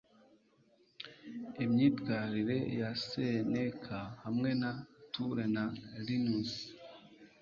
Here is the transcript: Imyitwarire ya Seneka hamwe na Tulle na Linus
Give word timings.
Imyitwarire 1.63 2.57
ya 2.79 2.89
Seneka 3.05 3.97
hamwe 4.23 4.49
na 4.61 4.71
Tulle 5.11 5.45
na 5.55 5.63
Linus 6.05 6.51